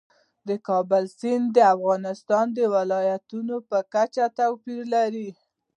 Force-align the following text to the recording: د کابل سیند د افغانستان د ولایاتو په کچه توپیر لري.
د 0.47 0.49
کابل 0.67 1.03
سیند 1.19 1.45
د 1.55 1.57
افغانستان 1.75 2.45
د 2.57 2.59
ولایاتو 2.75 3.37
په 3.69 3.77
کچه 3.93 4.25
توپیر 4.37 4.81
لري. 4.95 5.29